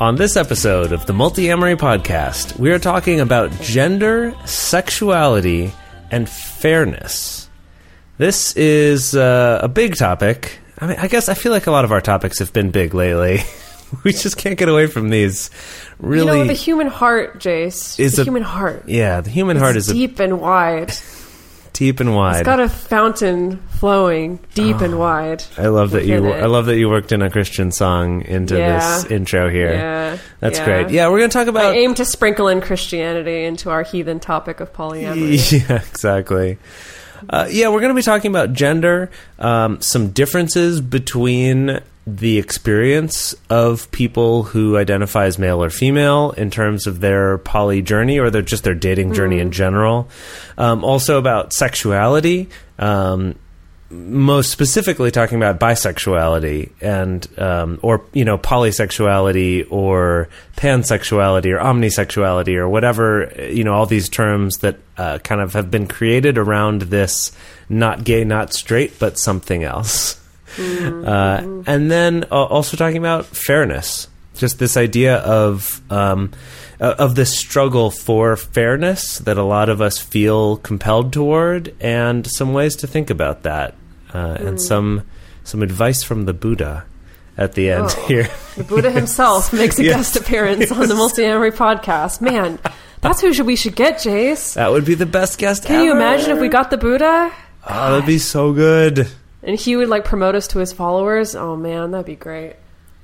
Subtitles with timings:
[0.00, 5.72] On this episode of the Multiamory Podcast, we are talking about gender, sexuality,
[6.10, 7.50] and fairness.
[8.16, 10.58] This is uh, a big topic.
[10.78, 12.94] I mean, I guess I feel like a lot of our topics have been big
[12.94, 13.40] lately.
[14.04, 15.50] we just can't get away from these.
[15.98, 19.58] Really, You know, the human heart, Jase, Is the a- human heart, yeah, the human
[19.58, 20.92] heart is a deep and wide.
[21.80, 22.36] Deep and wide.
[22.40, 25.42] It's got a fountain flowing deep and wide.
[25.56, 26.26] I love that you.
[26.26, 26.42] it.
[26.42, 28.78] I love that you worked in a Christian song into Yeah.
[28.78, 29.72] this intro here.
[29.72, 30.64] Yeah, That's yeah.
[30.66, 30.90] great.
[30.90, 31.74] Yeah, we're going to talk I about.
[31.74, 35.40] aim to sprinkle in Christianity into our heathen topic of polyamory.
[35.70, 36.58] Yeah, exactly.
[37.30, 43.34] Uh, yeah, we're going to be talking about gender, um, some differences between the experience
[43.50, 48.30] of people who identify as male or female in terms of their poly journey or
[48.30, 50.08] their just their dating journey in general.
[50.56, 52.48] Um, also about sexuality.
[52.78, 53.36] Um,
[53.90, 62.54] most specifically talking about bisexuality and um, or you know polysexuality or pansexuality or omnisexuality
[62.54, 66.82] or whatever you know all these terms that uh, kind of have been created around
[66.82, 67.32] this
[67.68, 70.20] not gay not straight but something else
[70.60, 76.32] uh, and then uh, also talking about fairness just this idea of um,
[76.80, 82.26] uh, of this struggle for fairness that a lot of us feel compelled toward, and
[82.26, 83.74] some ways to think about that,
[84.14, 85.02] uh, and some
[85.44, 86.84] some advice from the Buddha
[87.36, 88.06] at the end Oh.
[88.06, 88.30] here.
[88.56, 89.96] The Buddha himself makes a Yes.
[89.96, 92.20] guest appearance on the Multiamory podcast.
[92.22, 92.58] Man,
[93.02, 94.54] that's who should, we should get, Jase.
[94.54, 95.64] That would be the best guest.
[95.64, 97.30] Can you imagine if we got the Buddha
[97.68, 99.06] Oh, that'd be so good.
[99.50, 101.34] And he would like promote us to his followers?
[101.34, 102.54] Oh man, that'd be great.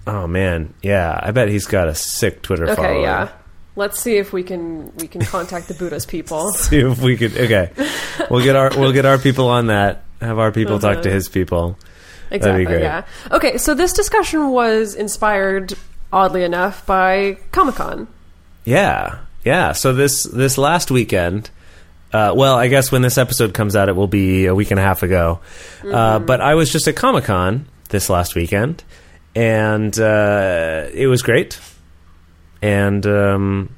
[0.06, 1.18] Oh man, yeah.
[1.20, 3.02] I bet he's got a sick Twitter Okay, following.
[3.02, 3.32] yeah.
[3.74, 6.52] Let's see if we can we can contact the Buddha's people.
[6.52, 7.36] See if we could.
[7.36, 7.72] Okay,
[8.30, 10.04] we'll get our we'll get our people on that.
[10.20, 11.14] Have our people talk to uh-huh.
[11.16, 11.76] his people.
[12.30, 12.78] Exactly.
[12.78, 13.04] Yeah.
[13.32, 15.74] Okay, so this discussion was inspired,
[16.12, 18.06] oddly enough, by Comic Con.
[18.64, 19.72] Yeah, yeah.
[19.72, 21.50] So this this last weekend,
[22.12, 24.80] uh, well, I guess when this episode comes out, it will be a week and
[24.80, 25.40] a half ago.
[25.84, 28.82] Uh, but I was just at Comic Con this last weekend,
[29.34, 31.58] and uh, it was great.
[32.62, 33.74] And um,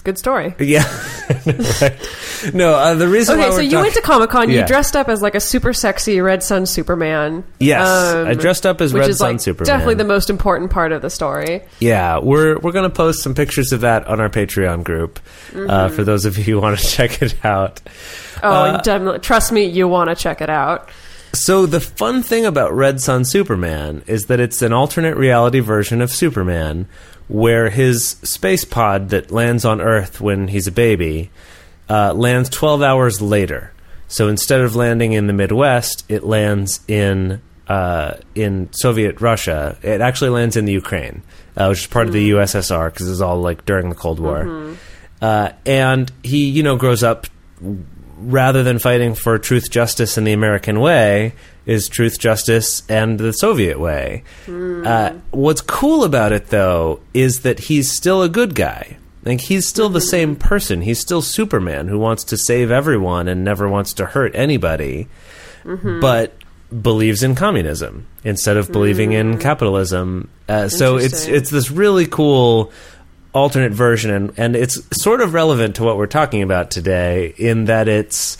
[0.00, 0.54] It's a good story.
[0.58, 0.82] yeah,
[1.82, 2.54] right.
[2.54, 2.72] no.
[2.74, 4.48] Uh, the reason why Okay, so we're you talk- went to Comic Con.
[4.50, 4.60] Yeah.
[4.62, 7.44] You dressed up as like a super sexy Red Sun Superman.
[7.58, 9.66] Yes, Um, I dressed up as which Red is Sun like Superman.
[9.66, 11.62] definitely the most important part of the story.
[11.80, 15.20] Yeah, we're we're gonna post some pictures of that on our Patreon group
[15.54, 17.80] uh, for those of you who want to check it out.
[18.42, 19.18] Oh, Uh, definitely.
[19.20, 20.88] Trust me, you want to check it out.
[21.32, 26.02] So the fun thing about Red Sun Superman is that it's an alternate reality version
[26.02, 26.88] of Superman,
[27.28, 31.30] where his space pod that lands on Earth when he's a baby
[31.88, 33.72] uh, lands 12 hours later.
[34.08, 39.78] So instead of landing in the Midwest, it lands in uh, in Soviet Russia.
[39.82, 41.22] It actually lands in the Ukraine,
[41.56, 44.74] uh, which is part of the USSR because it's all like during the Cold War.
[45.22, 47.28] Uh, and he, you know, grows up
[48.20, 51.34] rather than fighting for truth, justice, and the American way,
[51.66, 54.24] is truth, justice, and the Soviet way.
[54.48, 58.96] Uh, what's cool about it, though, is that he's still a good guy.
[59.24, 60.80] Like he's still the same person.
[60.80, 65.08] He's still Superman who wants to save everyone and never wants to hurt anybody,
[66.00, 66.32] but
[66.70, 70.30] believes in communism instead of believing in capitalism.
[70.48, 72.72] Uh, so it's it's this really cool
[73.32, 77.66] alternate version and, and it's sort of relevant to what we're talking about today in
[77.66, 78.36] that it's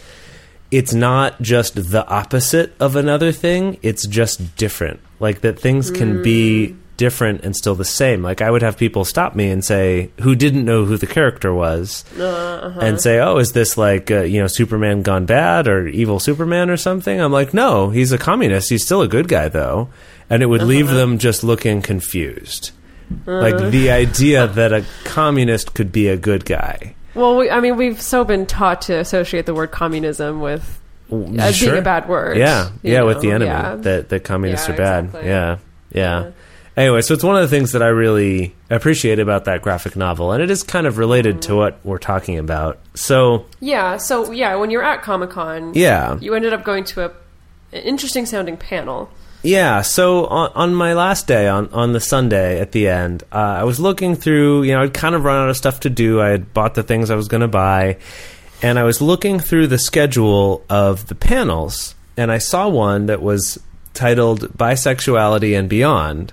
[0.71, 5.01] it's not just the opposite of another thing it's just different.
[5.19, 6.77] Like that things can be mm.
[6.97, 8.23] different and still the same.
[8.23, 11.55] Like i would have people stop me and say who didn't know who the character
[11.55, 12.81] was uh, uh-huh.
[12.81, 16.69] and say oh is this like uh, you know superman gone bad or evil superman
[16.69, 17.21] or something?
[17.21, 18.71] I'm like no he's a communist.
[18.71, 19.89] He's still a good guy though.
[20.29, 20.69] And it would uh-huh.
[20.69, 22.73] leave them just looking confused
[23.27, 23.71] like uh.
[23.71, 26.95] the idea that a communist could be a good guy.
[27.15, 30.81] Well, we, I mean, we've so been taught to associate the word communism with
[31.39, 31.71] as Sure.
[31.71, 32.37] being a bad word.
[32.37, 33.77] Yeah, yeah, with the enemy Yeah.
[33.77, 35.05] that that communists Yeah, are bad.
[35.07, 35.29] exactly.
[35.29, 35.57] Yeah,
[35.93, 36.31] yeah.
[36.77, 40.31] Anyway, so it's one of the things that I really appreciate about that graphic novel,
[40.33, 41.57] and it is kind of related to mm-hmm.
[41.59, 42.79] what we're talking about.
[42.95, 43.97] So, Yeah.
[43.97, 46.17] So yeah, when you're at Comic Con, yeah.
[46.21, 47.13] you ended up going to a
[47.73, 49.11] an interesting sounding panel.
[49.43, 53.37] Yeah, so on, on my last day, on, on the Sunday at the end, uh,
[53.37, 56.21] I was looking through, you know, I'd kind of run out of stuff to do.
[56.21, 57.97] I had bought the things I was going to buy,
[58.61, 63.23] and I was looking through the schedule of the panels, and I saw one that
[63.23, 63.59] was
[63.95, 66.33] titled Bisexuality and Beyond.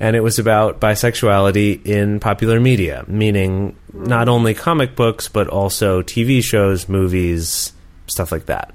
[0.00, 6.02] And it was about bisexuality in popular media, meaning not only comic books, but also
[6.02, 7.72] TV shows, movies,
[8.08, 8.74] stuff like that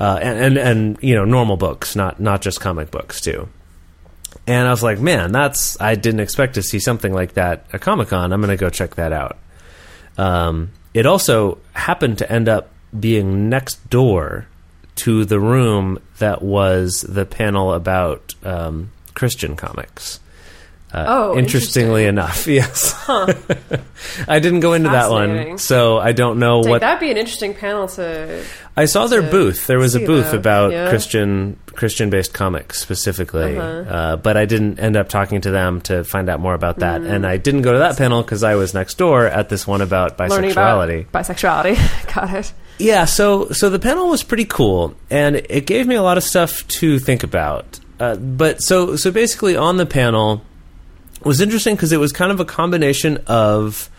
[0.00, 3.48] uh, and, and and you know normal books, not not just comic books too.
[4.46, 7.80] And I was like, man, that's I didn't expect to see something like that at
[7.80, 8.32] Comic Con.
[8.32, 9.38] I'm going to go check that out.
[10.18, 14.46] Um, it also happened to end up being next door
[14.96, 20.20] to the room that was the panel about um, Christian comics.
[20.94, 22.94] Uh, Oh, interestingly enough, yes.
[24.28, 27.16] I didn't go into that one, so I don't know Like, what that'd be an
[27.16, 28.44] interesting panel to.
[28.76, 29.66] I saw their booth.
[29.66, 30.88] There was a booth that, about yeah.
[30.88, 33.90] Christian Christian based comics specifically, Uh-huh.
[33.94, 37.00] uh, but I didn't end up talking to them to find out more about that.
[37.00, 37.10] Mm.
[37.10, 39.80] And I didn't go to that panel because I was next door at this one
[39.80, 41.08] about bisexuality.
[41.08, 42.14] about bisexuality.
[42.14, 42.52] Got it.
[42.78, 46.24] Yeah, so so the panel was pretty cool, and it gave me a lot of
[46.24, 47.78] stuff to think about.
[48.00, 50.42] Uh, but so so basically, on the panel
[51.24, 53.90] was interesting because it was kind of a combination of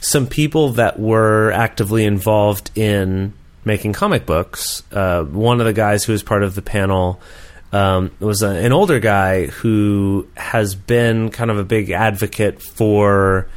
[0.00, 3.32] some people that were actively involved in
[3.64, 4.82] making comic books.
[4.92, 7.20] Uh, one of the guys who was part of the panel
[7.72, 13.48] um, was a, an older guy who has been kind of a big advocate for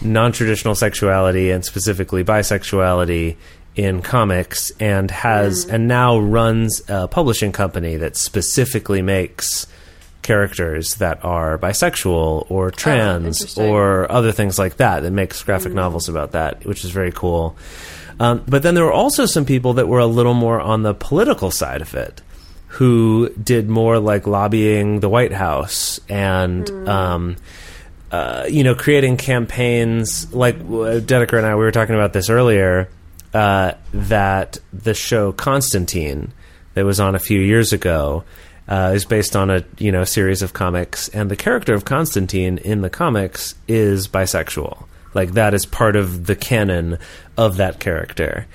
[0.00, 3.36] non-traditional sexuality and specifically bisexuality
[3.74, 9.66] in comics and has and now runs a publishing company that specifically makes
[10.22, 13.68] characters that are bisexual or trans interesting.
[13.68, 17.56] or other things like that that makes graphic novels about that which is very cool.
[18.20, 20.94] Um, but then there were also some people that were a little more on the
[20.94, 22.22] political side of it
[22.68, 27.36] who did more like lobbying the White House and um,
[28.10, 30.32] uh, you know creating campaigns.
[30.32, 32.88] Like uh, Dedeker and I we were talking about this earlier
[33.34, 36.32] uh, that the show Constantine
[36.74, 38.24] that was on a few years ago
[38.68, 41.08] uh, is based on a you know series of comics.
[41.08, 44.84] And the character of Constantine in the comics is bisexual.
[45.14, 46.98] Like that is part of the canon
[47.36, 48.46] of that character.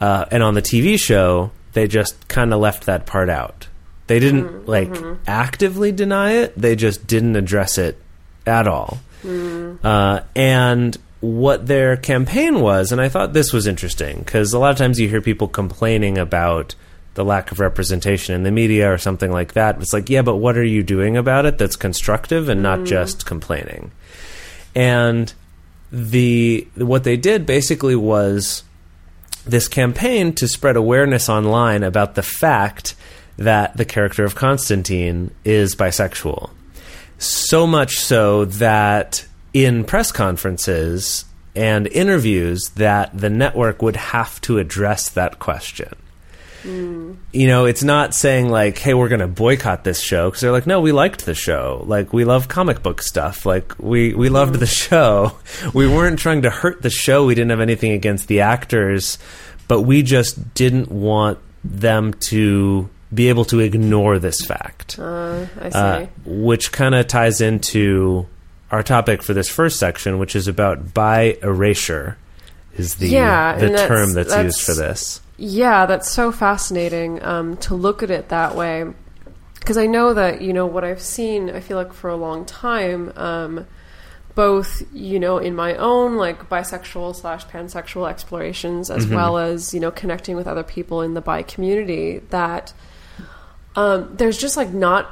[0.00, 3.68] Uh, and on the TV show they just kind of left that part out.
[4.06, 4.96] They didn't like
[5.26, 6.54] actively deny it.
[6.56, 8.00] They just didn't address it
[8.46, 8.98] at all.
[9.84, 14.70] Uh, and what their campaign was, and I thought this was interesting because a lot
[14.70, 16.74] of times you hear people complaining about
[17.16, 19.80] the lack of representation in the media or something like that.
[19.80, 22.86] It's like, yeah, but what are you doing about it that's constructive and not mm-hmm.
[22.86, 23.90] just complaining?
[24.74, 25.32] And
[25.90, 28.62] the what they did basically was
[29.44, 32.94] this campaign to spread awareness online about the fact
[33.36, 36.50] that the character of Constantine is bisexual.
[37.18, 41.24] So much so that in press conferences
[41.54, 45.94] and interviews that the network would have to address that question.
[46.66, 50.52] You know, it's not saying like, "Hey, we're going to boycott this show," because they're
[50.52, 51.84] like, "No, we liked the show.
[51.86, 53.46] Like, we love comic book stuff.
[53.46, 55.32] Like, we we loved the show.
[55.74, 57.24] We weren't trying to hurt the show.
[57.26, 59.18] We didn't have anything against the actors,
[59.68, 65.68] but we just didn't want them to be able to ignore this fact." Uh, I
[65.70, 65.78] see.
[65.78, 68.26] uh, which kind of ties into
[68.72, 72.16] our topic for this first section, which is about bi erasure.
[72.76, 75.20] Is the Yeah, the that's- term that's, used for this?
[75.36, 78.84] Yeah, that's so fascinating um, to look at it that way.
[79.58, 82.44] Because I know that, you know, what I've seen, I feel like for a long
[82.44, 83.66] time, um,
[84.34, 89.80] both, you know, in my own, like, bisexual slash pansexual explorations, as well as, you
[89.80, 92.72] know, connecting with other people in the bi community, that
[93.74, 95.10] um, there's just, like, not,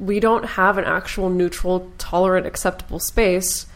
[0.00, 3.66] we don't have an actual neutral, tolerant, acceptable space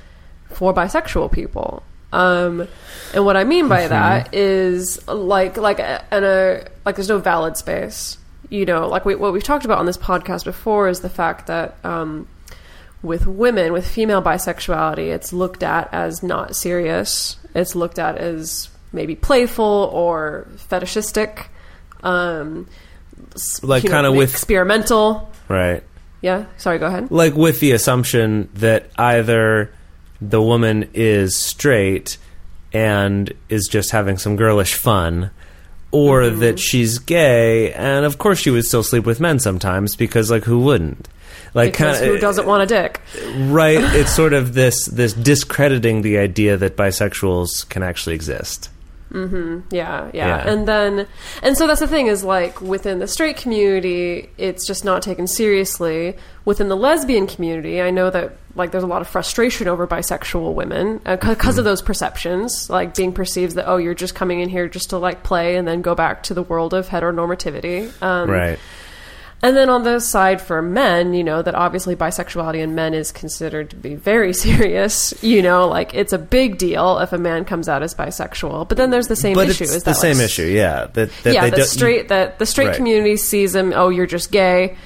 [0.50, 1.82] for bisexual people.
[2.12, 2.68] Um,
[3.14, 7.18] and what I mean by that is like like a, and a like there's no
[7.18, 8.18] valid space.
[8.48, 11.48] You know, like we, what we've talked about on this podcast before is the fact
[11.48, 12.28] that um,
[13.02, 17.38] with women, with female bisexuality, it's looked at as not serious.
[17.54, 21.48] It's looked at as maybe playful or fetishistic,
[22.04, 22.68] um,
[23.62, 25.30] Like know, kinda with- experimental.
[25.48, 25.82] Right.
[26.22, 26.78] Yeah, sorry.
[26.78, 27.10] Go ahead.
[27.10, 29.70] Like with the assumption that either
[30.20, 32.18] the woman is straight
[32.72, 35.30] and is just having some girlish fun,
[35.92, 36.40] or mm-hmm.
[36.40, 40.44] that she's gay, and of course she would still sleep with men sometimes because, like,
[40.44, 41.08] who wouldn't?
[41.56, 43.00] like because kind who uh, doesn't want a dick?
[43.50, 48.70] right it's sort of this this discrediting the idea that bisexuals can actually exist
[49.10, 49.60] mm-hmm.
[49.74, 50.52] Yeah, yeah, Yeah.
[50.52, 51.06] And then,
[51.42, 55.26] and so that's the thing is like within the straight community, it's just not taken
[55.26, 56.16] seriously.
[56.44, 60.54] Within the lesbian community, I know that like there's a lot of frustration over bisexual
[60.54, 64.68] women because of those perceptions, like being perceived that oh you're just coming in here
[64.68, 67.90] just to like play and then go back to the world of heteronormativity.
[68.02, 68.58] Um, right
[69.42, 73.12] And then on the side for men, you know, that obviously bisexuality in men is
[73.12, 75.12] considered to be very serious.
[75.22, 78.66] You know, like it's a big deal if a man comes out as bisexual.
[78.68, 79.64] But then there's the same but issue.
[79.64, 82.08] it's is the that, same like, issue yeah that, that yeah, they the don't- straight
[82.08, 82.76] that the straight Right.
[82.76, 83.72] community sees them.
[83.76, 84.76] Oh, you're just gay.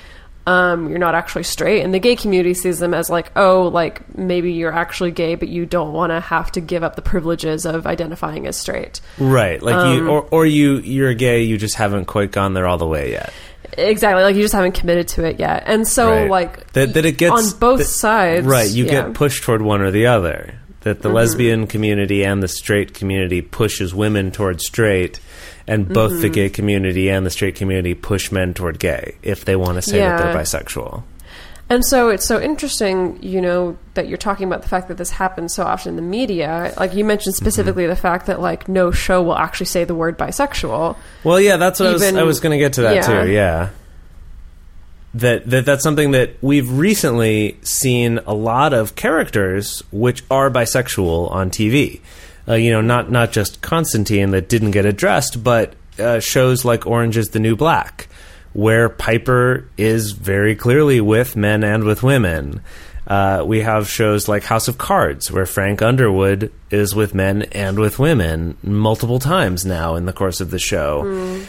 [0.47, 4.17] Um, you're not actually straight, and the gay community sees them as like, oh, like
[4.17, 7.67] maybe you're actually gay, but you don't want to have to give up the privileges
[7.67, 9.01] of identifying as straight.
[9.19, 12.67] right like Um, you or, or you you're gay you just haven't quite gone there
[12.67, 13.33] all the way yet
[13.79, 16.31] Exactly, like you just haven't committed to it yet, and so Right.
[16.31, 18.91] like that, that it gets on both that- sides, right you yeah.
[19.05, 21.17] get pushed toward one or the other that the Mm-hmm.
[21.17, 25.21] lesbian community and the straight community pushes women toward straight
[25.71, 26.21] and both Mm-hmm.
[26.23, 29.83] the gay community and the straight community push men toward gay if they want to
[29.83, 31.03] say that they're bisexual
[31.71, 35.11] And so it's so interesting, you know, that you're talking about the fact that this
[35.11, 36.75] happens so often in the media.
[36.77, 37.45] Like you mentioned Mm-hmm.
[37.45, 40.97] specifically the fact that like no show will actually say the word bisexual.
[41.23, 42.03] Well, yeah, that's what I was.
[42.03, 43.23] I was going to get to that yeah.
[43.23, 43.31] too.
[43.31, 43.69] Yeah,
[45.15, 51.31] that that that's something that we've recently seen a lot of characters which are bisexual
[51.31, 52.01] on TV.
[52.51, 56.85] Uh, you know, not not just Constantine that didn't get addressed, but uh, shows like
[56.85, 58.09] Orange Is the New Black,
[58.53, 62.61] where Piper is very clearly with men and with women.
[63.07, 67.79] Uh, we have shows like House of Cards, where Frank Underwood is with men and
[67.79, 71.41] with women multiple times now in the course of the show.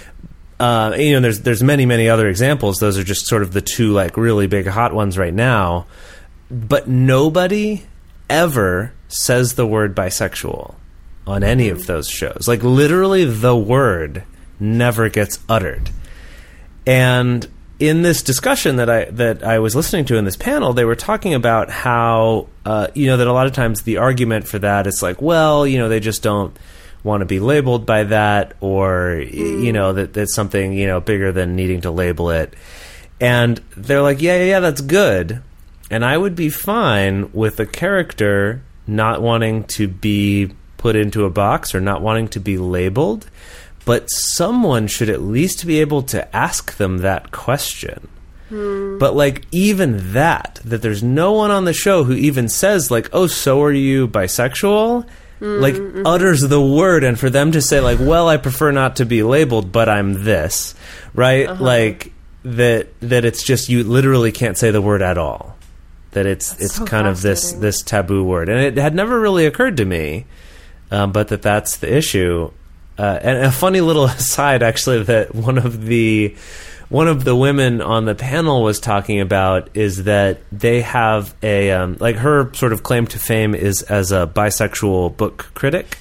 [0.59, 2.77] Uh, you know, there's there's many many other examples.
[2.77, 5.87] Those are just sort of the two like really big hot ones right now.
[6.51, 7.85] But nobody
[8.29, 10.75] ever says the word bisexual
[11.27, 12.45] on any of those shows.
[12.47, 14.23] Like literally, the word
[14.59, 15.89] never gets uttered.
[16.85, 17.47] And
[17.79, 20.95] in this discussion that I that I was listening to in this panel, they were
[20.95, 24.87] talking about how uh, you know that a lot of times the argument for that
[24.87, 26.57] is like, well, you know, they just don't
[27.03, 31.31] want to be labeled by that, or you know that that's something you know bigger
[31.31, 32.53] than needing to label it.
[33.19, 35.41] And they're like, yeah, yeah, yeah, that's good.
[35.89, 40.51] And I would be fine with a character not wanting to be
[40.81, 43.29] put into a box or not wanting to be labeled,
[43.85, 48.07] but someone should at least be able to ask them that question.
[48.49, 48.97] Hmm.
[48.97, 53.09] But like even that, that there's no one on the show who even says like,
[53.13, 55.07] "Oh, so are you bisexual?"
[55.39, 56.05] Hmm, like mm-hmm.
[56.05, 59.23] utters the word, and for them to say like, "Well, I prefer not to be
[59.23, 60.75] labeled, but I'm this,"
[61.13, 61.47] right?
[61.47, 61.63] Uh-huh.
[61.63, 62.11] Like
[62.43, 65.55] that that it's just you literally can't say the word at all.
[66.11, 69.45] That it's it's so kind of this this taboo word, and it had never really
[69.45, 70.25] occurred to me,
[70.91, 72.51] um, but that that's the issue.
[72.97, 76.35] Uh, and a funny little aside, actually, that one of the
[76.89, 81.71] one of the women on the panel was talking about is that they have a
[81.71, 85.97] um, like her sort of claim to fame is as a bisexual book critic.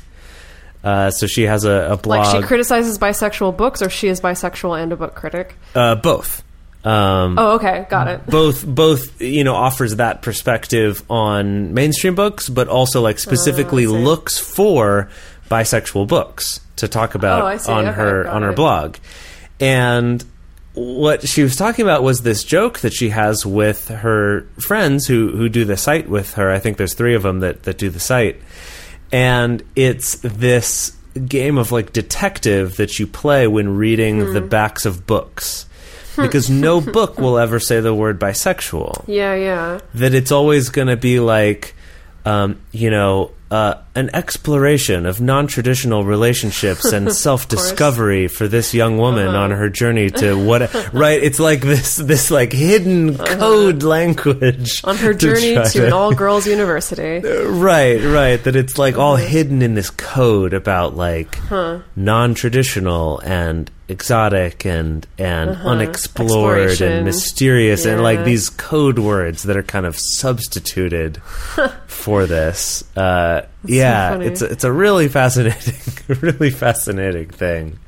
[0.82, 2.26] Uh, so she has a, a blog.
[2.26, 5.54] Like she criticizes bisexual books, or she is bisexual and a book critic.
[5.75, 6.42] uh, both.
[6.82, 8.26] Um, Oh, okay, got it.
[8.26, 13.94] both both you know offers that perspective on mainstream books but also like specifically Oh,
[13.94, 14.04] I see.
[14.04, 15.08] looks for
[15.50, 18.56] bisexual books to talk about Oh, on Okay, her on her it.
[18.56, 18.96] blog
[19.60, 20.25] and
[20.72, 25.32] what she was talking about was this joke that she has with her friends who
[25.37, 27.90] who do the site with her i think there's three of them that that do
[27.90, 28.40] the site
[29.12, 30.96] and it's this
[31.26, 34.32] game of like detective that you play when reading Hmm.
[34.32, 35.66] the backs of books
[36.26, 39.80] because no book will ever say the word bisexual Yeah, yeah.
[39.94, 41.74] that it's always going to be like
[42.24, 49.26] um, you know uh, an exploration of non-traditional relationships and self-discovery for this young woman
[49.28, 49.38] Uh-huh.
[49.38, 54.90] on her journey to what right it's like this this like hidden code language Uh-huh.
[54.90, 57.21] On her to journey try to an all girls university.
[57.61, 58.42] Right, right.
[58.45, 59.26] That it's like all Uh-huh.
[59.26, 61.38] hidden in this code about like
[61.97, 66.71] non-traditional and exotic and and unexplored Uh-huh.
[66.71, 66.92] Exploration.
[66.92, 71.19] and mysterious and like these code words that are kind of substituted
[71.88, 72.85] for this.
[72.97, 74.26] Uh, yeah, funny.
[74.26, 75.75] it's a, it's a really fascinating,
[76.20, 77.78] really fascinating thing.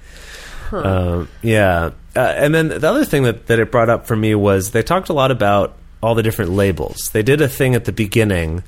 [0.70, 4.34] Um, yeah, uh, and then the other thing that, that it brought up for me
[4.34, 7.10] was they talked a lot about all the different labels.
[7.12, 8.62] They did a thing at the beginning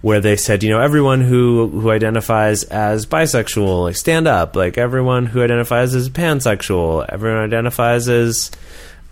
[0.00, 4.54] where they said, you know, everyone who who identifies as bisexual, like stand up.
[4.54, 8.50] Like everyone who identifies as pansexual, everyone identifies as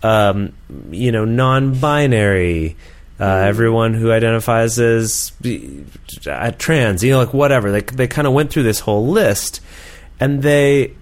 [0.03, 0.53] um,
[0.91, 2.75] you know, non-binary,
[3.19, 5.31] uh, everyone who identifies as
[6.27, 7.71] uh, trans, you know, like whatever.
[7.71, 9.61] They they kind of went through this whole list,
[10.19, 10.93] and they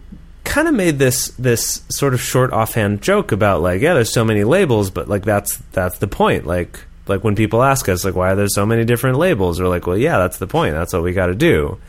[0.44, 4.24] kind of made this this sort of short offhand joke about like, yeah, there's so
[4.24, 6.46] many labels, but like that's that's the point.
[6.46, 9.60] Like like when people ask us like, why are there so many different labels?
[9.60, 10.74] We're like, well, yeah, that's the point.
[10.74, 11.80] That's what we got to do.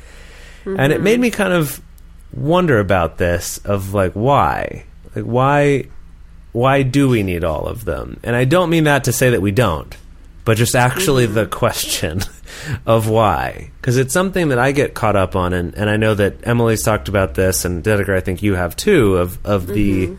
[0.65, 1.81] And it made me kind of
[2.33, 5.85] wonder about this of like why like why
[6.53, 9.41] why do we need all of them and i don't mean that to say that
[9.41, 9.97] we don't
[10.47, 12.23] but just actually the question
[12.87, 16.15] of why because it's something that i get caught up on and, and i know
[16.15, 20.11] that emily's talked about this and dedeker i think you have too of, of the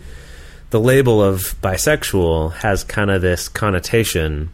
[0.70, 4.50] the label of bisexual has kind of this connotation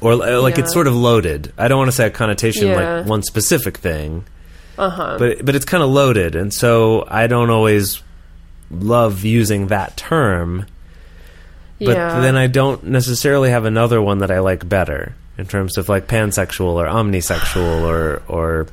[0.00, 2.98] or uh, like it's sort of loaded i don't want to say a connotation Yeah.
[3.00, 4.24] like one specific thing
[4.78, 5.16] Uh-huh.
[5.18, 8.02] but but it's kind of loaded, and so I don't always
[8.72, 10.66] love using that term.
[11.78, 12.20] But yeah.
[12.20, 16.06] then I don't necessarily have another one that I like better in terms of like
[16.06, 18.66] pansexual or omnisexual or or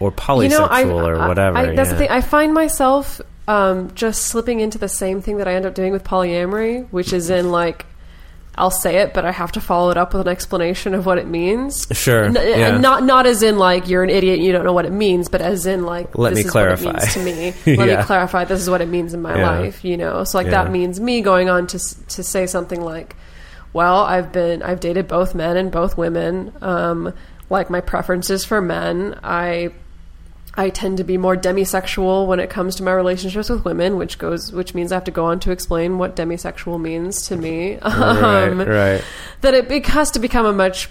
[0.00, 1.56] or polysexual or whatever.
[1.56, 2.10] I, that's the thing.
[2.10, 5.92] I find myself um, just slipping into the same thing that I end up doing
[5.92, 7.86] with polyamory, which is in like
[8.58, 11.18] I'll say it, but I have to follow it up with an explanation of what
[11.18, 11.86] it means.
[11.92, 12.78] Sure, N- yeah.
[12.78, 15.28] not not as in like you're an idiot, and you don't know what it means,
[15.28, 16.84] but as in like Let this me is clarify.
[16.86, 17.54] what it means to me.
[17.76, 17.96] Let Yeah.
[17.98, 18.44] me clarify.
[18.44, 19.50] This is what it means in my Yeah.
[19.58, 19.84] life.
[19.84, 23.14] You know, so like that means me going on to to say something like,
[23.74, 26.52] "Well, I've been I've dated both men and both women.
[26.62, 27.12] Um,
[27.50, 29.70] like my preferences for men, I
[30.56, 34.18] I tend to be more demisexual when it comes to my relationships with women, which
[34.18, 37.78] goes which means I have to go on to explain what demisexual means to me.
[37.86, 39.04] Um, right, right.
[39.40, 40.88] That it, it has to become a much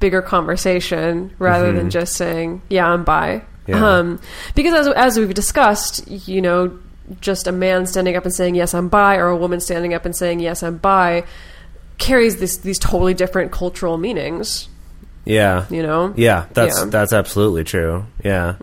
[0.00, 3.70] bigger conversation rather than just saying, "Yeah, I'm bi." Mm-hmm.
[3.72, 3.98] Yeah.
[3.98, 4.20] Um,
[4.54, 6.78] because as as we've discussed, you know,
[7.20, 10.04] just a man standing up and saying, "Yes, I'm bi," or a woman standing up
[10.04, 11.24] and saying, "Yes, I'm bi,"
[11.98, 14.68] carries this these totally different cultural meanings.
[15.24, 16.12] Yeah, You know.
[16.16, 16.86] Yeah, that's Yeah.
[16.86, 18.04] that's absolutely true.
[18.24, 18.54] Yeah,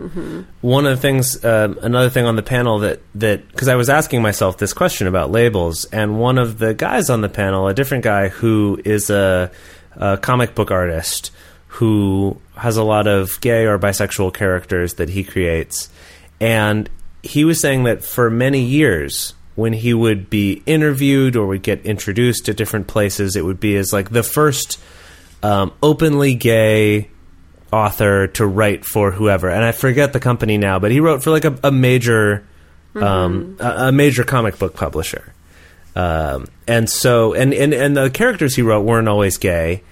[0.62, 3.90] one of the things, um, another thing on the panel that that because I was
[3.90, 7.74] asking myself this question about labels, and one of the guys on the panel, a
[7.74, 9.52] different guy who is a,
[9.96, 11.32] a comic book artist
[11.68, 15.88] who has a lot of gay or bisexual characters that he creates,
[16.42, 16.90] and
[17.24, 19.34] he was saying that for many years.
[19.56, 23.76] When he would be interviewed or would get introduced to different places, it would be
[23.76, 24.80] as like the first
[25.44, 27.10] um, openly gay
[27.72, 31.32] author to write for whoever, and I forget the company now, but he wrote for
[31.32, 32.46] like a, a major,
[32.96, 35.34] um, a, a major comic book publisher.
[35.96, 39.84] Um, and so, and, and and the characters he wrote weren't always gay,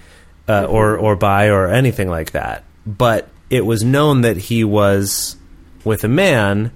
[0.48, 2.64] uh, or or bi or anything like that.
[2.86, 5.36] But it was known that he was
[5.84, 6.72] with a man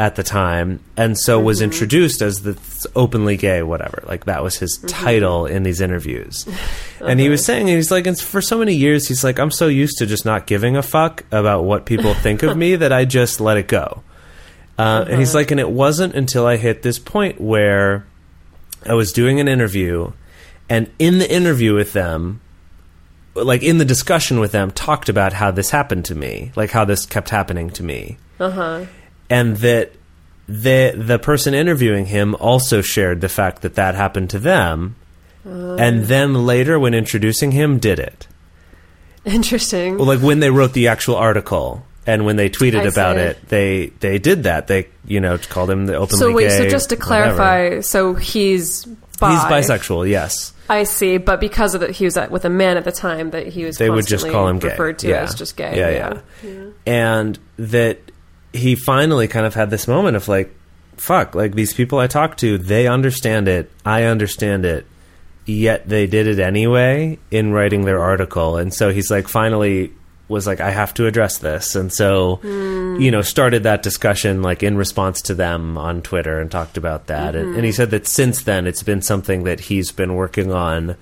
[0.00, 2.56] at the time, and so was introduced as the
[2.96, 4.02] openly gay, whatever.
[4.06, 6.48] Like that was his title in these interviews.
[7.02, 9.68] And he was saying, he's like, and for so many years, he's like, I'm so
[9.68, 13.04] used to just not giving a fuck about what people think of me that I
[13.06, 14.02] just let it go.
[14.78, 18.04] Uh, And he's like, and it wasn't until I hit this point where
[18.86, 20.12] I was doing an interview,
[20.68, 22.40] and in the interview with them,
[23.34, 26.84] like in the discussion with them, talked about how this happened to me, like how
[26.84, 28.84] this kept happening to me Uh huh.
[29.30, 29.92] And that
[30.46, 34.96] the the person interviewing him also shared the fact that that happened to them,
[35.46, 35.76] oh.
[35.76, 38.26] and then later when introducing him, did it.
[39.24, 39.96] Interesting.
[39.96, 43.22] Well, like when they wrote the actual article and when they tweeted I about see.
[43.22, 44.66] it, they they did that.
[44.66, 46.58] They you know called him the openly so wait, gay.
[46.58, 47.36] so just to whatever.
[47.36, 48.84] clarify, so he's
[49.20, 49.32] bi.
[49.32, 50.08] he's bisexual.
[50.08, 53.30] Yes, I see, but because of that, he was with a man at the time
[53.30, 53.76] that he was.
[53.76, 54.68] they would just call him gay.
[54.68, 55.22] referred to yeah.
[55.22, 55.76] as just gay.
[55.76, 57.98] Yeah, yeah, And that
[58.52, 60.54] he finally kind of had this moment of like,
[60.96, 63.70] fuck, like these people I talk to, they understand it.
[63.84, 64.86] I understand it.
[65.46, 68.56] Yet they did it anyway in writing their article.
[68.56, 69.92] And so he's like, finally
[70.28, 71.74] was like, I have to address this.
[71.74, 73.00] And so, hmm.
[73.00, 77.08] you know, started that discussion like in response to them on Twitter and talked about
[77.08, 77.34] that.
[77.34, 80.96] And, and he said that since then it's been something that he's been working on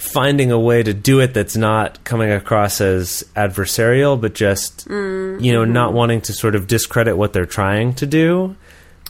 [0.00, 5.52] finding a way to do it that's not coming across as adversarial, but just you
[5.52, 8.56] know not wanting to sort of discredit what they're trying to do,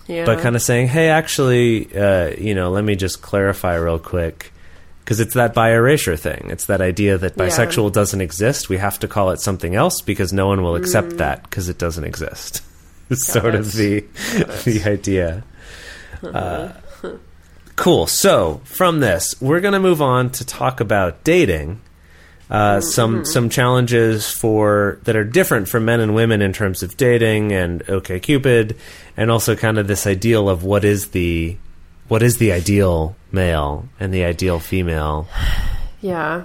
[0.09, 0.25] yeah.
[0.27, 4.53] but kind of saying, "Hey, actually, uh, you know, let me just clarify real quick."
[5.05, 6.49] Because it's that bi erasure thing.
[6.51, 7.45] It's that idea that Yeah.
[7.47, 8.69] bisexual doesn't exist.
[8.69, 11.79] We have to call it something else because no one will accept that because it
[11.79, 12.63] doesn't exist.
[13.11, 14.05] It's sort of the
[14.65, 15.43] the idea.
[16.23, 16.69] Uh,
[17.81, 18.07] cool.
[18.07, 21.81] So from this, we're going to move on to talk about dating.
[22.51, 26.97] Uh, some some challenges for that are different for men and women in terms of
[26.97, 28.77] dating and OK Cupid,
[29.17, 31.57] and also kind of this ideal of what is the
[32.09, 35.29] what is the ideal male and the ideal female.
[36.03, 36.45] Yeah.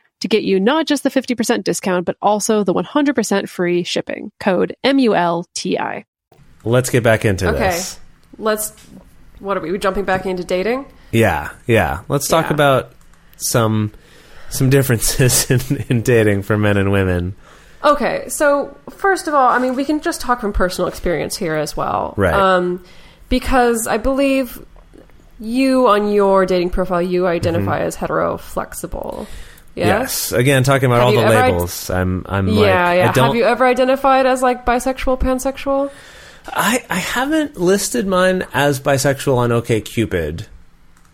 [0.21, 4.31] to get you not just the 50% discount, but also the 100% free shipping.
[4.39, 6.05] Code M-U-L-T-I.
[6.63, 7.59] Let's get back into Okay.
[7.71, 7.99] this.
[8.37, 8.71] Let's,
[9.39, 10.85] what are we, we jumping back into dating?
[11.11, 12.01] Yeah, yeah.
[12.07, 12.53] Let's talk Yeah.
[12.53, 12.91] about
[13.37, 13.91] some
[14.49, 17.35] some differences in, in dating for men and women.
[17.83, 21.55] Okay, so first of all, I mean, we can just talk from personal experience here
[21.55, 22.13] as well.
[22.17, 22.33] Right.
[22.33, 22.83] Um,
[23.29, 24.63] because I believe
[25.39, 29.25] you, on your dating profile, you identify as hetero flexible.
[29.75, 29.99] Yeah?
[30.01, 30.31] Yes.
[30.31, 31.89] Again, talking about Have all you the ever labels.
[31.89, 33.09] I'm I'm Yeah, like yeah.
[33.09, 35.91] I don't Have you ever identified as like bisexual, pansexual?
[36.47, 40.47] I, I haven't listed mine as bisexual on OKCupid.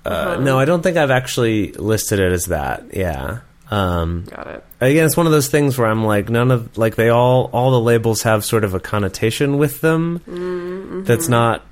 [0.05, 0.39] Uh, Uh-huh.
[0.41, 2.95] No, I don't think I've actually listed it as that.
[2.95, 3.39] Yeah.
[3.69, 4.63] Um, Got it.
[4.79, 7.71] again, it's one of those things where I'm like, none of like they all all
[7.71, 11.03] the labels have sort of a connotation with them Mm-hmm.
[11.03, 11.63] that's not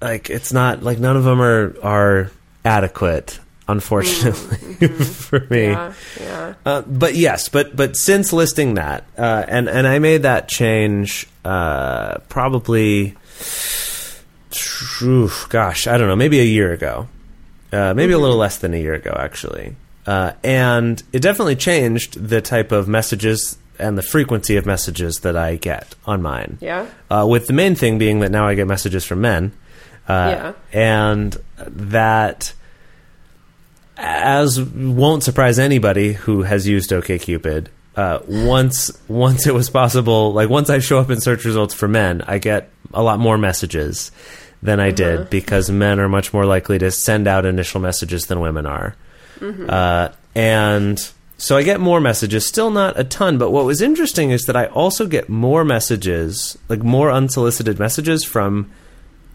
[0.00, 2.30] like it's not like none of them are are
[2.64, 3.40] adequate.
[3.68, 6.22] Unfortunately for me, Mm-hmm.
[6.22, 6.54] Yeah, yeah.
[6.64, 11.26] uh, but yes, but but since listing that, uh, and and I made that change
[11.44, 13.16] uh, probably,
[15.02, 17.08] oof, gosh, I don't know, maybe a year ago,
[17.72, 19.74] uh, maybe a little less than a year ago, actually,
[20.06, 25.36] uh, and it definitely changed the type of messages and the frequency of messages that
[25.36, 26.56] I get on mine.
[26.60, 26.86] Yeah?
[27.10, 29.52] Uh, with the main thing being that now I get messages from men,
[30.08, 30.52] uh, Yeah.
[30.72, 32.52] and that
[33.96, 37.68] as won't surprise anybody who has used OkCupid.
[37.96, 41.88] Uh, once once it was possible, like once I show up in search results for
[41.88, 44.10] men, I get a lot more messages
[44.62, 48.40] than I did because men are much more likely to send out initial messages than
[48.40, 48.96] women are.
[49.68, 50.98] Uh, and
[51.38, 53.38] so I get more messages, still not a ton.
[53.38, 58.24] But what was interesting is that I also get more messages, like more unsolicited messages
[58.24, 58.70] from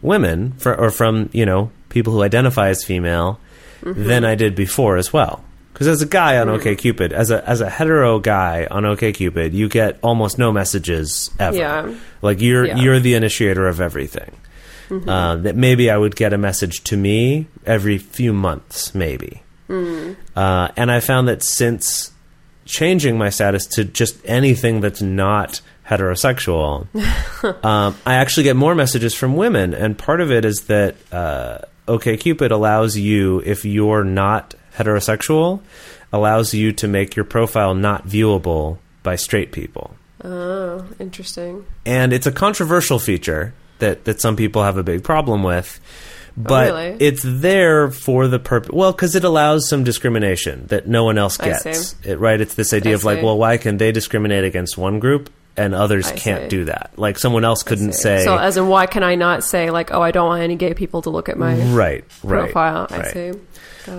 [0.02, 3.40] women, for, or from you know people who identify as female,
[3.84, 5.44] than I did before as well.
[5.74, 9.68] Because as a guy on OkCupid, as a as a hetero guy on OkCupid, you
[9.70, 11.58] get almost no messages ever.
[11.58, 11.96] Yeah.
[12.22, 12.78] Like you're Yeah.
[12.78, 14.32] you're the initiator of everything.
[15.08, 19.42] Uh, that maybe I would get a message to me every few months, maybe.
[19.70, 22.12] Uh, and I found that since
[22.66, 26.88] changing my status to just anything that's not heterosexual,
[27.66, 29.74] um, I actually get more messages from women.
[29.74, 35.62] And part of it is that uh, OkCupid allows you, if you're not heterosexual,
[36.14, 41.66] allows you to make your profile not viewable by straight people Oh, interesting.
[41.86, 45.80] and it's a controversial feature that that some people have a big problem with.
[45.82, 46.98] Oh, but Oh, really?
[47.00, 48.72] it's there for the purpose.
[48.72, 51.90] Well, because it allows some discrimination that no one else I gets.
[51.90, 52.10] see.
[52.10, 52.40] It right?
[52.40, 55.76] It's this idea I of like, well, why can they discriminate against one group and
[55.76, 56.50] others I can't see.
[56.50, 56.92] do that?
[56.98, 60.02] Like someone else couldn't say, So, as in, why can I not say, like, oh,
[60.02, 62.88] I don't want any gay people to look at my right, right, profile?
[62.90, 63.14] I right.
[63.14, 63.32] see.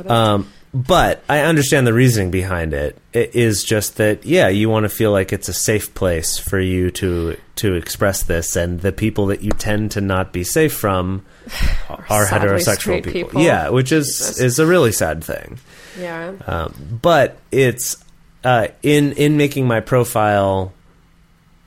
[0.09, 2.97] Um, but I understand the reasoning behind it.
[3.13, 6.59] It is just that, yeah, you want to feel like it's a safe place for
[6.59, 10.73] you to to express this, and the people that you tend to not be safe
[10.73, 11.27] from
[12.09, 13.13] are heterosexual people.
[13.13, 13.43] people.
[13.43, 14.41] Yeah, which is Jesus.
[14.41, 15.59] is a really sad thing.
[16.01, 16.33] yeah.
[16.47, 18.03] Um, but it's
[18.43, 20.73] uh, in in making my profile,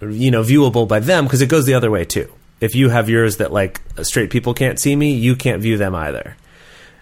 [0.09, 2.31] you know, viewable by them because it goes the other way too.
[2.61, 5.93] If you have yours that like straight people can't see me, you can't view them
[5.95, 6.37] either.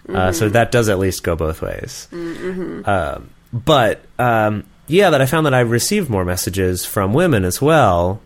[0.08, 2.08] Uh, so that does at least go both ways.
[2.84, 3.20] Uh,
[3.52, 8.20] but um, yeah, that I found that I received more messages from women as well,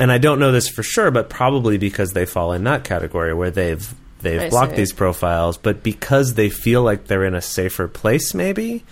[0.00, 3.34] and I don't know this for sure, but probably because they fall in that category
[3.34, 4.76] where they've they've I blocked see.
[4.76, 8.84] these profiles, but because they feel like they're in a safer place, maybe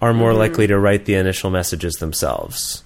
[0.00, 2.82] are more likely to write the initial messages themselves.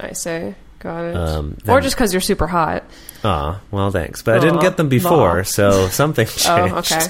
[0.00, 1.16] I say, got it.
[1.16, 2.84] Um, or just because you're super hot.
[3.24, 6.46] Ah, well, thanks, but I didn't get them before, so something changed.
[6.48, 7.06] Oh, okay.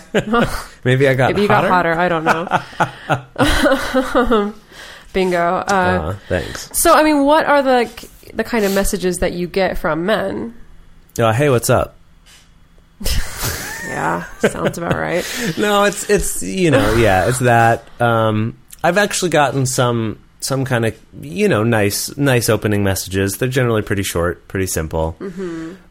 [0.85, 1.68] Maybe I got Maybe you hotter.
[1.68, 1.92] got hotter.
[1.92, 2.24] I don't
[4.46, 4.54] know.
[5.12, 5.38] Bingo.
[5.38, 6.70] Uh, thanks.
[6.78, 10.54] so, I mean, what are the the kind of messages that you get from men?
[11.18, 11.96] Uh, hey, what's up?
[13.88, 15.24] Yeah, sounds about right.
[15.57, 17.85] No, it's it's you know yeah, it's that.
[18.00, 23.38] Um, I've actually gotten some some kind of you know nice nice opening messages.
[23.38, 25.16] They're generally pretty short, pretty simple.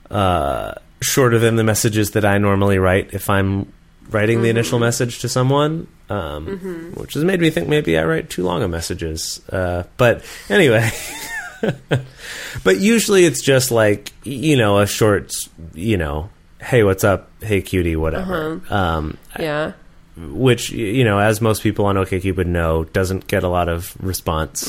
[0.10, 3.72] Uh, shorter than the messages that I normally write if I'm
[4.10, 8.30] writing the initial message to someone, um, which has made me think maybe I write
[8.30, 9.42] too long of messages.
[9.50, 10.90] Uh, but anyway.
[12.64, 15.34] but usually it's just like you know a short
[15.74, 16.30] you know
[16.62, 19.72] hey what's up hey cutie whatever um Yeah.
[20.20, 24.68] Which you know, as most people on OkCupid know, doesn't get a lot of response.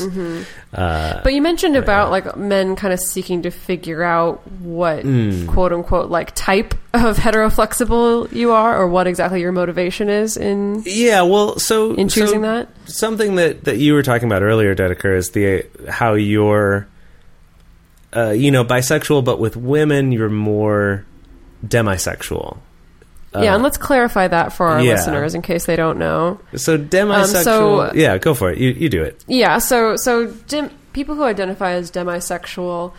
[0.73, 5.47] Uh, But you mentioned about like men kind of seeking to figure out what Hmm.
[5.47, 10.83] quote unquote like type of heteroflexible you are or what exactly your motivation is in
[10.85, 12.67] yeah, well, so in choosing so that.
[12.85, 16.87] something that that you were talking about earlier, Dedeker, is the how you're,
[18.15, 21.05] uh, you know, bisexual, but with women, you're more
[21.65, 22.57] demisexual.
[23.33, 24.93] Yeah, and let's clarify that for our yeah.
[24.93, 26.39] listeners in case they don't know.
[26.55, 27.89] so demisexual.
[27.89, 28.57] Um, so- yeah, go for it.
[28.57, 29.23] You you do it.
[29.27, 32.93] Yeah, so so dim, people who identify as demisexual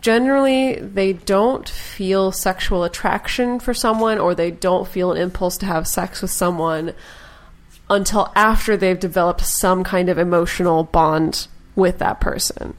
[0.00, 5.66] generally they don't feel sexual attraction for someone or they don't feel an impulse to
[5.66, 6.94] have sex with someone
[7.90, 12.74] until after they've developed some kind of emotional bond with that person.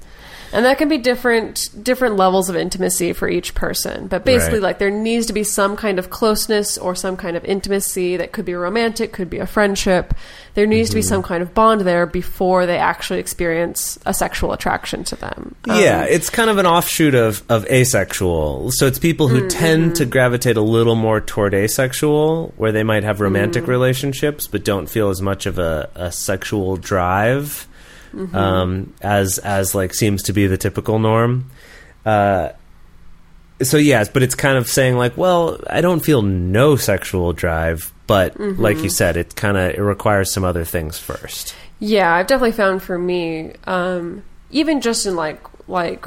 [0.52, 4.08] And that can be different different levels of intimacy for each person.
[4.08, 4.64] But basically Right.
[4.64, 8.32] like there needs to be some kind of closeness or some kind of intimacy that
[8.32, 10.14] could be romantic, could be a friendship.
[10.56, 14.52] There needs to be some kind of bond there before they actually experience a sexual
[14.52, 15.56] attraction to them.
[15.70, 18.72] Um, Yeah, it's kind of an offshoot of, of asexual.
[18.74, 19.48] So it's people who Mm-hmm.
[19.48, 23.68] tend to gravitate a little more toward asexual, where they might have romantic Mm.
[23.68, 27.68] relationships but don't feel as much of a, a sexual drive
[28.14, 28.36] Mm-hmm.
[28.36, 31.50] um, as as like seems to be the typical norm.
[32.06, 32.50] Uh,
[33.62, 37.94] so yes, but it's kind of saying like, well, I don't feel no sexual drive,
[38.08, 38.62] but Mm-hmm.
[38.62, 41.56] like you said, it kind of it requires some other things first.
[41.80, 46.06] Yeah, I've definitely found for me, um, even just in like like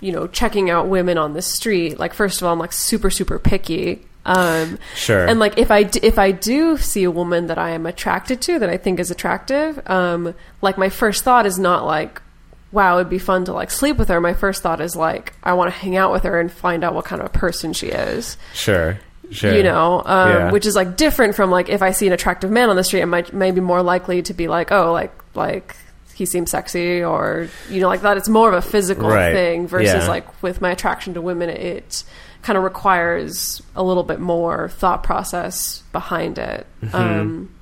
[0.00, 1.98] you know checking out women on the street.
[1.98, 4.06] Like first of all, I'm like super super picky.
[4.24, 5.26] Um, Sure.
[5.26, 8.40] And like if I d- if I do see a woman that I am attracted
[8.42, 12.22] to that I think is attractive, um, like my first thought is not like,
[12.70, 14.20] wow, it'd be fun to like sleep with her.
[14.20, 16.94] My first thought is like, I want to hang out with her and find out
[16.94, 18.98] what kind of a person she is Sure.
[19.30, 19.52] Sure.
[19.54, 20.50] you know, um, Yeah.
[20.52, 23.02] which is like different from like if I see an attractive man on the street,
[23.02, 25.74] I might maybe more likely to be like, oh, like like
[26.14, 28.18] he seems sexy, or you know, like that.
[28.18, 29.32] It's more of a physical Right.
[29.32, 30.06] thing versus Yeah.
[30.08, 32.04] like with my attraction to women, it
[32.42, 36.66] kind of requires a little bit more thought process behind it.
[36.92, 37.54] Um,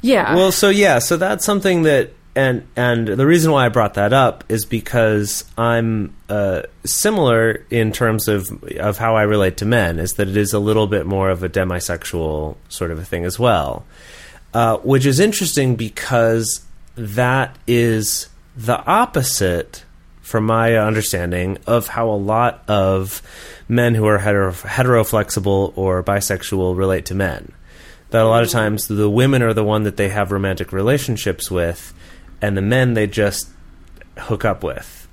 [0.00, 0.36] yeah, Mm-hmm.
[0.36, 4.12] Well, so yeah, so that's something that, and and the reason why I brought that
[4.12, 9.98] up is because I'm uh, similar in terms of of how I relate to men.
[9.98, 13.24] Is that it is a little bit more of a demisexual sort of a thing
[13.24, 13.86] as well,
[14.52, 16.64] uh, which is interesting because
[16.96, 19.83] that is the opposite,
[20.24, 23.22] from my understanding, of how a lot of
[23.68, 27.52] men who are hetero, heteroflexible or bisexual relate to men.
[28.10, 31.50] That a lot of times the women are the one that they have romantic relationships
[31.50, 31.92] with
[32.40, 33.48] and the men they just
[34.16, 35.04] hook up with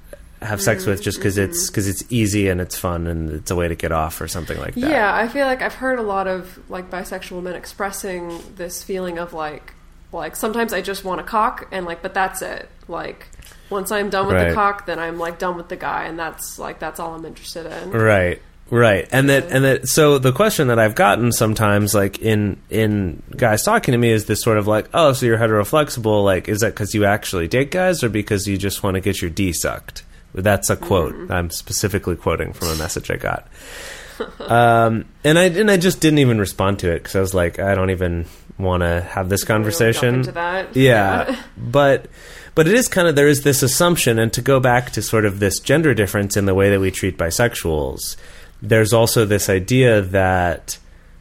[0.41, 1.51] have sex with just because mm-hmm.
[1.51, 4.27] it's because it's easy and it's fun and it's a way to get off or
[4.27, 4.89] something like that.
[4.89, 9.19] Yeah, I feel like I've heard a lot of like bisexual men expressing this feeling
[9.19, 9.73] of like
[10.11, 12.69] like sometimes I just want a cock and like but that's it.
[12.87, 13.27] Like
[13.71, 14.49] once I'm done with Right.
[14.49, 17.25] the cock, then I'm like done with the guy and that's like that's all I'm
[17.25, 17.91] interested in.
[17.91, 18.41] right.
[18.69, 19.05] Right.
[19.11, 23.63] And that and that so the question that i've gotten sometimes like in in guys
[23.63, 26.73] talking to me is this sort of like oh so you're heteroflexible like is that
[26.73, 30.03] because you actually date guys or because you just want to get your d sucked?
[30.33, 31.33] That's a quote mm-hmm.
[31.33, 33.45] i'm specifically quoting from a message i got
[34.39, 37.59] um, and I and I just didn't even respond to it because I was like,
[37.59, 38.25] I don't even
[38.57, 40.21] want to have this conversation.
[40.23, 40.75] that.
[40.75, 42.07] Yeah, but
[42.55, 45.25] but it is kind of there is this assumption, and to go back to sort
[45.25, 48.17] of this gender difference in the way that we treat bisexuals,
[48.61, 50.77] there's also this idea that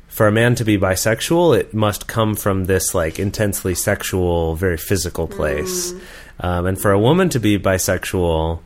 [0.09, 4.77] for a man to be bisexual, it must come from this like intensely sexual, very
[4.77, 5.95] physical place.
[6.41, 8.61] Um, and for a woman to be bisexual,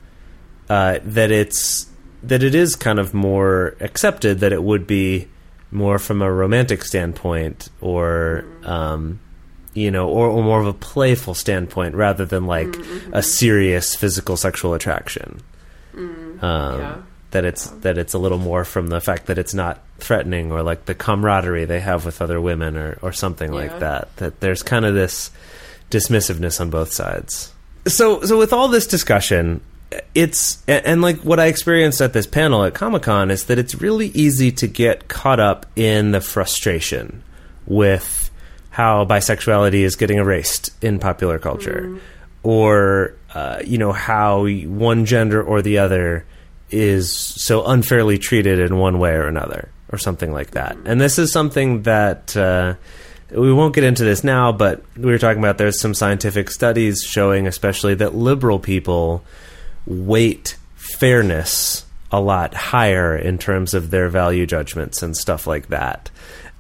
[0.71, 1.87] uh, that it's
[2.29, 5.29] that it is kind of more accepted that it would be
[5.71, 9.19] more from a romantic standpoint or um,
[9.75, 12.77] you know or, or more of a playful standpoint rather than like
[13.13, 15.41] a serious physical sexual attraction
[15.97, 16.97] um, Yeah.
[17.33, 20.63] that it's that it's a little more from the fact that it's not threatening or
[20.63, 23.59] like the camaraderie they have with other women or, or something Yeah.
[23.61, 25.31] like that that there's kind of this
[25.91, 27.53] dismissiveness on both sides
[27.87, 29.61] so so with all this discussion
[30.15, 34.09] it's and, like what i experienced at this panel at comic-con is that it's really
[34.09, 37.23] easy to get caught up in the frustration
[37.67, 38.25] with
[38.75, 41.97] how bisexuality is getting erased in popular culture.
[42.43, 46.27] Or uh, you know how one gender or the other
[46.71, 50.77] is so unfairly treated in one way or another or something like that.
[50.87, 52.75] And this is something that uh,
[53.31, 57.01] we won't get into this now but we were talking about there's some scientific studies
[57.03, 59.25] showing especially that liberal people
[59.87, 66.11] weight fairness a lot higher in terms of their value judgments and stuff like that.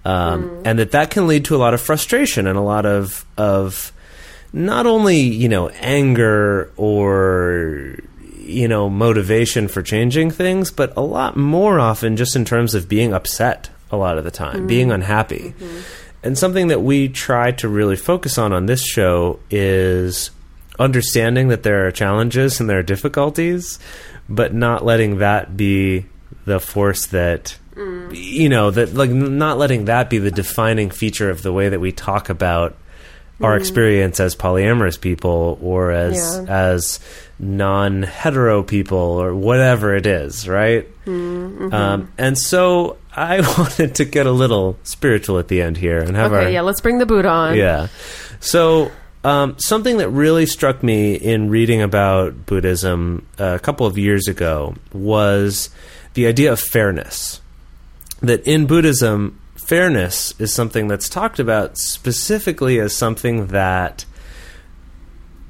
[0.05, 0.63] Um, mm.
[0.67, 3.93] and that that can lead to a lot of frustration and a lot of of
[4.53, 7.97] not only you know anger or
[8.37, 12.87] you know motivation for changing things but a lot more often just in terms of
[12.87, 14.67] being upset a lot of the time mm-hmm.
[14.67, 15.55] being unhappy.
[15.59, 15.81] Mm-hmm.
[16.23, 20.31] And something that we try to really focus on on this show is
[20.79, 23.79] understanding that there are challenges and there are difficulties
[24.29, 26.07] but not letting that be
[26.47, 28.11] the force that mm.
[28.15, 31.81] you know that like not letting that be the defining feature of the way that
[31.81, 32.77] we talk about
[33.41, 33.61] our mm.
[33.61, 36.71] experience as polyamorous people or as Yeah.
[36.73, 37.01] as
[37.39, 40.89] non hetero people or whatever it is, right?
[41.05, 41.75] Mm, mm-hmm.
[41.75, 46.15] Um, and so I wanted to get a little spiritual at the end here and
[46.17, 47.57] have Okay, our yeah, let's bring the boot on.
[47.57, 47.89] yeah.
[48.39, 48.93] So,
[49.25, 54.29] um, something that really struck me in reading about Buddhism uh, a couple of years
[54.29, 55.71] ago was
[56.15, 57.41] the idea of fairness.
[58.21, 64.05] That in Buddhism, fairness is something that's talked about specifically as something that,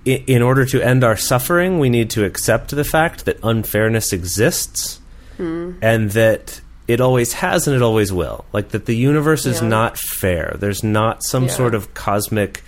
[0.05, 5.01] in order to end our suffering, we need to accept the fact that unfairness exists
[5.37, 8.45] and that it always has and it always will.
[8.53, 9.69] Like that the universe is Yeah.
[9.69, 10.55] not fair.
[10.61, 11.51] There's not some Yeah.
[11.51, 12.63] sort of cosmic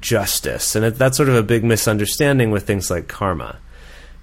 [0.00, 3.58] justice, and it, that's sort of a big misunderstanding with things like karma.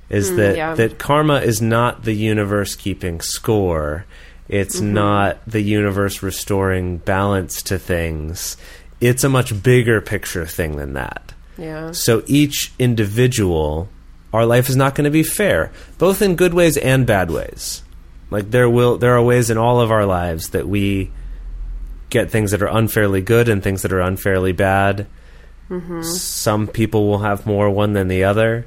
[0.09, 0.75] Is that Hmm, yeah.
[0.75, 4.05] that karma is not the universe keeping score?
[4.47, 4.93] It's Mm-hmm.
[4.93, 8.57] not the universe restoring balance to things.
[9.01, 11.33] It's a much bigger picture thing than that.
[11.57, 11.91] Yeah.
[11.91, 13.89] So each individual,
[14.33, 17.81] our life is not going to be fair, both in good ways and bad ways.
[18.29, 21.11] Like there will there are ways in all of our lives that we
[22.11, 25.07] get things that are unfairly good and things that are unfairly bad.
[26.03, 28.65] Some people will have more one than the other,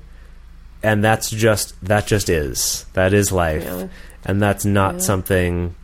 [0.82, 2.86] and that's just that just is.
[2.94, 3.64] That is life.
[3.64, 3.88] Yeah.
[4.24, 5.00] And that's not Yeah.
[5.00, 5.74] something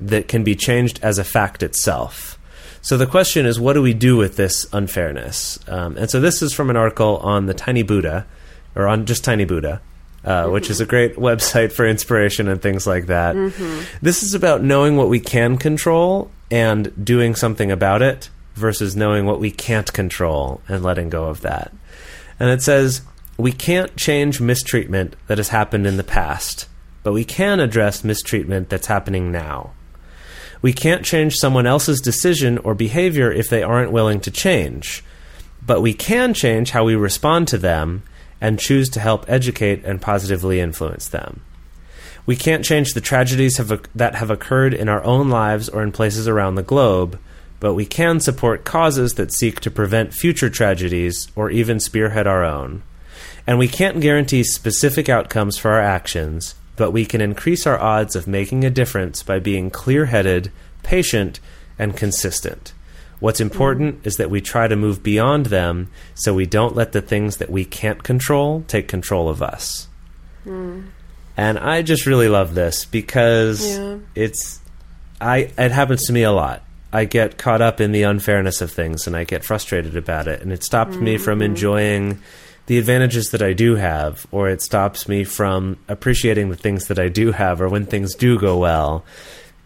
[0.00, 2.38] that can be changed as a fact itself.
[2.80, 5.58] So the question is, what do we do with this unfairness?
[5.68, 8.26] Um, and so this is from an article on the Tiny Buddha,
[8.74, 9.80] or on just Tiny Buddha,
[10.24, 13.36] uh, which is a great website for inspiration and things like that.
[14.00, 19.26] This is about knowing what we can control and doing something about it versus knowing
[19.26, 21.72] what we can't control and letting go of that.
[22.38, 23.02] And it says,
[23.36, 26.68] we can't change mistreatment that has happened in the past,
[27.02, 29.72] but we can address mistreatment that's happening now.
[30.60, 35.02] We can't change someone else's decision or behavior if they aren't willing to change,
[35.64, 38.04] but we can change how we respond to them
[38.40, 41.40] and choose to help educate and positively influence them.
[42.26, 45.90] We can't change the tragedies have, that have occurred in our own lives or in
[45.90, 47.18] places around the globe,
[47.62, 52.42] but we can support causes that seek to prevent future tragedies or even spearhead our
[52.44, 52.82] own.
[53.46, 58.16] And we can't guarantee specific outcomes for our actions, but we can increase our odds
[58.16, 60.50] of making a difference by being clear headed,
[60.82, 61.38] patient,
[61.78, 62.72] and consistent.
[63.20, 67.00] What's important is that we try to move beyond them so we don't let the
[67.00, 69.86] things that we can't control take control of us.
[70.42, 70.80] Hmm.
[71.36, 73.98] And I just really love this because Yeah.
[74.16, 74.58] it's
[75.20, 76.64] I it happens to me a lot.
[76.92, 80.42] I get caught up in the unfairness of things and I get frustrated about it
[80.42, 82.20] and it stops me from enjoying
[82.66, 86.98] the advantages that I do have or it stops me from appreciating the things that
[86.98, 89.04] I do have or when things do go well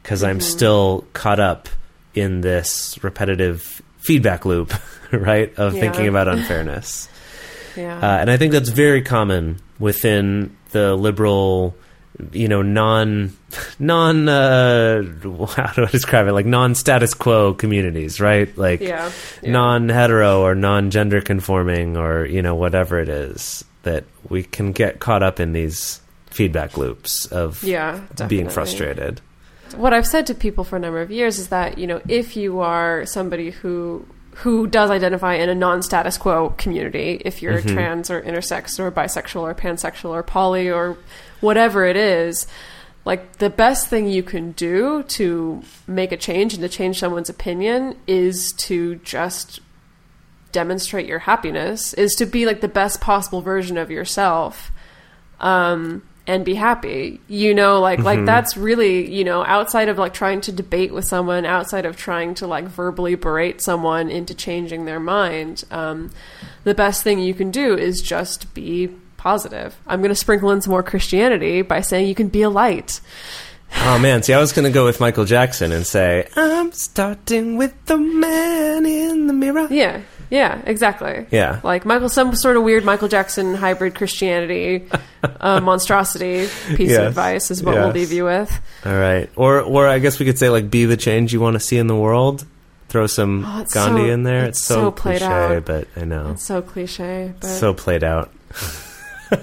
[0.04, 1.68] cuz I'm still caught up
[2.14, 4.72] in this repetitive feedback loop,
[5.12, 5.80] right, of Yeah.
[5.80, 7.08] thinking about unfairness.
[7.76, 7.98] Yeah.
[7.98, 11.76] Uh, and I think that's very common within the liberal
[12.32, 13.36] you know non
[13.78, 15.02] non uh,
[15.56, 18.56] how do I describe it like non status quo communities, right?
[18.56, 19.10] Like Yeah,
[19.42, 19.50] yeah.
[19.52, 24.72] non hetero or non gender conforming or you know whatever it is that we can
[24.72, 26.00] get caught up in these
[26.30, 29.20] feedback loops of Yeah, being frustrated.
[29.76, 32.36] what I've said to people for a number of years is that you know if
[32.36, 34.06] you are somebody who
[34.40, 39.40] who does identify in a non-status quo community, if you're trans or intersex or bisexual
[39.40, 40.98] or pansexual or poly or
[41.46, 42.46] whatever it is,
[43.06, 47.30] like the best thing you can do to make a change and to change someone's
[47.30, 49.60] opinion is to just
[50.50, 54.72] demonstrate your happiness, is to be like the best possible version of yourself
[55.38, 57.20] um, and be happy.
[57.28, 61.04] You know, like like that's really you know outside of like trying to debate with
[61.04, 65.62] someone, outside of trying to like verbally berate someone into changing their mind.
[65.70, 66.10] Um,
[66.64, 68.90] the best thing you can do is just be
[69.30, 69.74] positive.
[69.88, 73.00] I'm going to sprinkle in some more Christianity by saying you can be a light.
[73.84, 77.56] Oh man, see, I was going to go with Michael Jackson and say, "I'm starting
[77.58, 81.26] with the man in the mirror." Yeah, yeah, exactly.
[81.32, 81.58] Yeah.
[81.64, 84.86] like Michael, some sort of weird Michael Jackson hybrid Christianity
[85.40, 86.46] uh, monstrosity
[86.76, 88.50] piece Yes, of advice is what we'll leave you with.
[88.84, 91.54] All right, or or I guess we could say like, "Be the change you want
[91.54, 92.46] to see in the world."
[92.88, 94.44] Throw some Oh, Gandhi so- in there.
[94.44, 95.64] it's It's, so, so played cliche, out.
[95.64, 98.30] but I know It's so cliche, but so played out.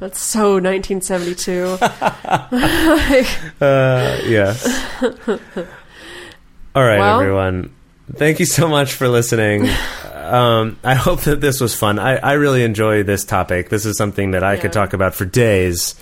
[0.00, 1.78] that's so 1972.
[1.80, 3.26] Like,
[3.60, 4.64] Uh, yes.
[6.74, 7.74] All right, Well- everyone.
[8.16, 9.66] Thank you so much for listening.
[10.12, 11.98] Um, I hope that this was fun.
[11.98, 13.70] I, I really enjoy this topic.
[13.70, 15.94] This is something that I could talk about for days.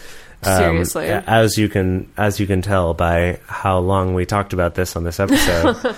[0.42, 1.06] Um, Seriously.
[1.10, 5.04] as you can as you can tell by how long we talked about this on
[5.04, 5.94] this episode.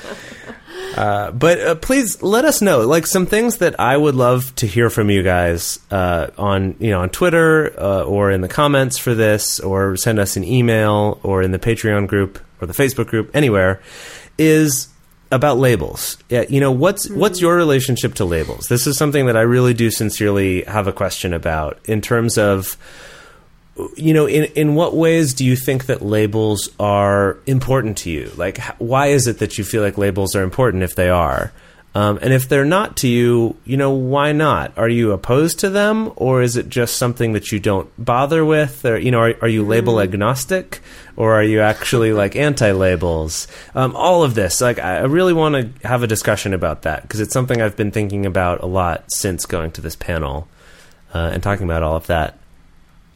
[0.96, 4.66] Uh, but uh, please let us know, like some things that I would love to
[4.66, 8.96] hear from you guys uh, on, you know, on Twitter uh, or in the comments
[8.98, 13.08] for this, or send us an email or in the Patreon group or the Facebook
[13.08, 13.80] group, anywhere,
[14.38, 14.88] is
[15.32, 16.16] about labels.
[16.28, 18.68] Yeah, you know, what's what's your relationship to labels?
[18.68, 22.76] This is something that I really do sincerely have a question about in terms of
[23.96, 28.30] you know, in in what ways do you think that labels are important to you?
[28.36, 31.52] Like, why is it that you feel like labels are important if they are?
[31.96, 34.76] Um, and if they're not to you, you know, why not?
[34.76, 38.84] Are you opposed to them, or is it just something that you don't bother with?
[38.84, 40.80] Or you know, are, are you label agnostic,
[41.16, 43.46] or are you actually like anti-labels?
[43.74, 47.02] Um, all of this, like, I I really want to have a discussion about that
[47.02, 50.48] because it's something I've been thinking about a lot since going to this panel
[51.12, 52.38] uh, and talking about all of that.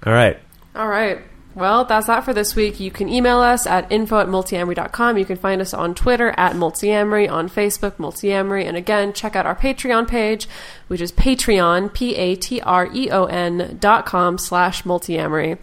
[0.07, 0.39] All right.
[0.79, 1.19] All right.
[1.55, 2.79] Well, that's that for this week.
[2.79, 5.19] You can email us at info at multiamory.com.
[5.19, 8.65] You can find us on Twitter at multiamory, on Facebook, multiamory.
[8.65, 10.47] And again, check out our Patreon page,
[10.87, 15.59] which is Patreon, P-A-T-R-E-O-N dot com slash multiamory.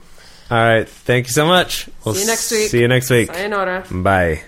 [0.51, 0.87] All right.
[0.87, 1.89] Thank you so much.
[2.03, 2.69] We'll See you next week.
[2.69, 3.33] See you next week.
[3.33, 3.85] Sayonara.
[3.89, 4.43] Bye.